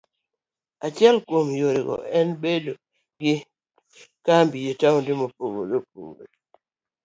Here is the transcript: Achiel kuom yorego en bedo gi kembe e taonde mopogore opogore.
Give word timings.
Achiel 0.85 1.17
kuom 1.27 1.47
yorego 1.61 1.95
en 2.19 2.29
bedo 2.41 2.73
gi 3.21 3.33
kembe 4.25 4.57
e 4.71 4.73
taonde 4.79 5.13
mopogore 5.19 5.75
opogore. 5.81 6.25